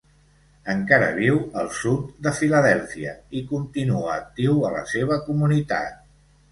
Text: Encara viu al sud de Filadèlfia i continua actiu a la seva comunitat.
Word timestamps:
Encara 0.73 1.09
viu 1.17 1.37
al 1.63 1.69
sud 1.81 2.09
de 2.29 2.33
Filadèlfia 2.39 3.15
i 3.41 3.45
continua 3.55 4.19
actiu 4.19 4.61
a 4.71 4.77
la 4.79 4.85
seva 4.97 5.25
comunitat. 5.31 6.07